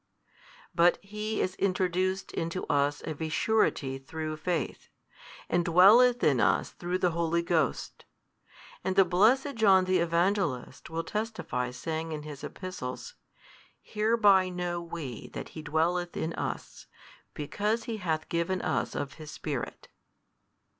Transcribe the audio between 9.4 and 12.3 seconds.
John the Evangelist will testify saying in